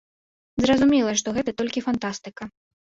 Зразумела, 0.65 1.11
што 1.21 1.37
гэта 1.37 1.57
толькі 1.63 1.87
фантастыка. 1.93 2.43